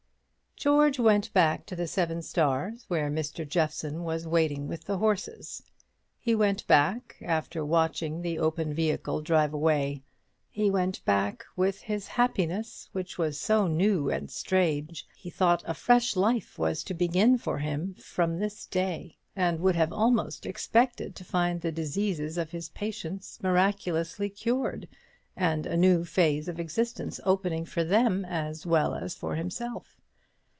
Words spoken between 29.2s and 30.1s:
himself.